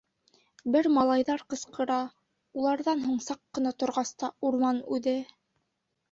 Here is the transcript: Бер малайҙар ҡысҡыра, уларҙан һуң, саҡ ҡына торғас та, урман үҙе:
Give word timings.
Бер 0.75 0.87
малайҙар 0.93 1.41
ҡысҡыра, 1.53 1.97
уларҙан 2.61 3.03
һуң, 3.09 3.19
саҡ 3.25 3.41
ҡына 3.57 3.73
торғас 3.83 4.13
та, 4.23 4.31
урман 4.51 4.81
үҙе: 4.97 5.15